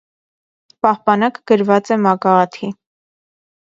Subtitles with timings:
[0.85, 2.75] Պահպանակը գրված է՝ մագաղաթի։